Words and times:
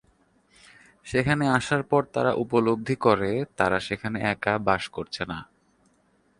সেখানে 1.05 1.45
আসার 1.49 1.81
পর 1.83 2.01
তারা 2.13 2.31
উপলব্ধি 2.33 2.95
করে 2.95 3.31
তারা 3.57 3.77
সেখানে 3.79 4.17
একা 4.33 4.53
বাস 4.67 4.83
করছে 4.87 5.23
না। 5.25 5.37